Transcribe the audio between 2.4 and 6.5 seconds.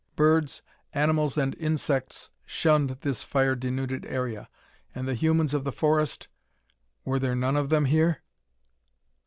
shunned this fire denuded area. And the humans of the forest